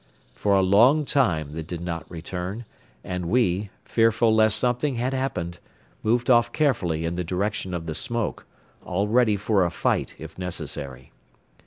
For 0.33 0.55
a 0.55 0.63
long 0.63 1.05
time 1.05 1.51
they 1.51 1.61
did 1.61 1.79
not 1.81 2.09
return 2.09 2.65
and 3.03 3.27
we, 3.27 3.69
fearful 3.85 4.33
lest 4.33 4.57
something 4.57 4.95
had 4.95 5.13
happened, 5.13 5.59
moved 6.01 6.27
off 6.27 6.51
carefully 6.51 7.05
in 7.05 7.13
the 7.17 7.23
direction 7.23 7.71
of 7.75 7.85
the 7.85 7.93
smoke, 7.93 8.47
all 8.83 9.07
ready 9.07 9.37
for 9.37 9.63
a 9.63 9.69
fight 9.69 10.15
if 10.17 10.39
necessary. 10.39 11.11